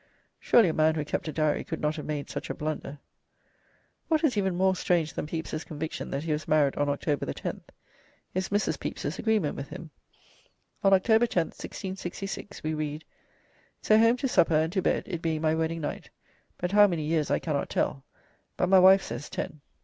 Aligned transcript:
Surely 0.39 0.67
a 0.67 0.73
man 0.73 0.95
who 0.95 1.05
kept 1.05 1.27
a 1.27 1.31
diary 1.31 1.63
could 1.63 1.79
not 1.79 1.95
have 1.95 2.07
made 2.07 2.27
such 2.27 2.49
a 2.49 2.55
blunder." 2.55 2.97
What 4.07 4.23
is 4.23 4.35
even 4.35 4.55
more 4.55 4.75
strange 4.75 5.13
than 5.13 5.27
Pepys's 5.27 5.63
conviction 5.63 6.09
that 6.09 6.23
he 6.23 6.31
was 6.31 6.47
married 6.47 6.75
on 6.75 6.89
October 6.89 7.27
10th 7.27 7.61
is 8.33 8.49
Mrs. 8.49 8.79
Pepys's 8.79 9.19
agreement 9.19 9.55
with 9.55 9.67
him: 9.69 9.91
On 10.83 10.91
October 10.91 11.27
10th, 11.27 11.61
1666, 11.61 12.63
we 12.63 12.73
read, 12.73 13.05
"So 13.83 13.99
home 13.99 14.17
to 14.17 14.27
supper, 14.27 14.55
and 14.55 14.73
to 14.73 14.81
bed, 14.81 15.03
it 15.05 15.21
being 15.21 15.41
my 15.43 15.53
wedding 15.53 15.81
night, 15.81 16.09
but 16.57 16.71
how 16.71 16.87
many 16.87 17.03
years 17.03 17.29
I 17.29 17.37
cannot 17.37 17.69
tell; 17.69 18.03
but 18.57 18.69
my 18.69 18.79
wife 18.79 19.03
says 19.03 19.29
ten." 19.29 19.61